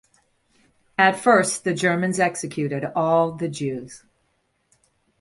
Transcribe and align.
At 0.97 1.19
first 1.19 1.63
the 1.63 1.75
Germans 1.75 2.19
executed 2.19 2.85
all 2.95 3.33
the 3.33 3.47
Jews. 3.47 4.03